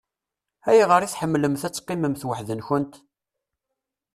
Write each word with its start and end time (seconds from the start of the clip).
Ayɣer 0.69 1.01
i 1.03 1.07
tḥemmlemt 1.09 1.63
ad 1.67 1.73
teqqimemt 1.73 2.27
weḥd-nkent? 2.27 2.93